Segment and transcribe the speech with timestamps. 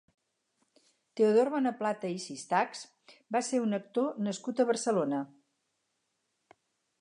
[1.19, 2.81] Teodor Bonaplata i Sistachs
[3.37, 5.21] va ser un actor nascut a Barcelona.